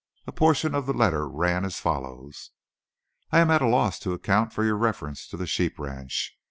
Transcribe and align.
A 0.25 0.31
portion 0.31 0.73
of 0.73 0.87
the 0.87 0.95
letter 0.95 1.29
ran 1.29 1.63
as 1.63 1.79
follows: 1.79 2.49
"I 3.31 3.37
am 3.37 3.51
at 3.51 3.61
a 3.61 3.67
loss 3.67 3.99
to 3.99 4.13
account 4.13 4.51
for 4.51 4.63
your 4.65 4.75
references 4.77 5.27
to 5.27 5.37
the 5.37 5.45
sheep 5.45 5.77
ranch. 5.77 6.35